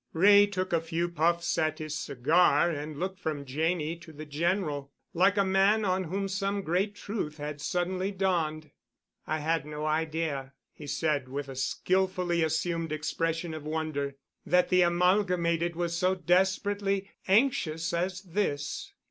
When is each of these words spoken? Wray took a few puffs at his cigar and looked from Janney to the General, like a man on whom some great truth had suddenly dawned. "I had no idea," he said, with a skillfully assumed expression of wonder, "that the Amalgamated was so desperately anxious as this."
Wray 0.13 0.47
took 0.47 0.73
a 0.73 0.81
few 0.81 1.07
puffs 1.07 1.59
at 1.59 1.77
his 1.77 1.93
cigar 1.93 2.71
and 2.71 2.97
looked 2.99 3.19
from 3.19 3.45
Janney 3.45 3.95
to 3.97 4.11
the 4.11 4.25
General, 4.25 4.91
like 5.13 5.37
a 5.37 5.45
man 5.45 5.85
on 5.85 6.05
whom 6.05 6.27
some 6.27 6.63
great 6.63 6.95
truth 6.95 7.37
had 7.37 7.61
suddenly 7.61 8.11
dawned. 8.11 8.71
"I 9.27 9.37
had 9.41 9.63
no 9.63 9.85
idea," 9.85 10.53
he 10.73 10.87
said, 10.87 11.29
with 11.29 11.47
a 11.49 11.55
skillfully 11.55 12.41
assumed 12.43 12.91
expression 12.91 13.53
of 13.53 13.63
wonder, 13.63 14.15
"that 14.43 14.69
the 14.69 14.81
Amalgamated 14.81 15.75
was 15.75 15.95
so 15.95 16.15
desperately 16.15 17.11
anxious 17.27 17.93
as 17.93 18.21
this." 18.23 18.93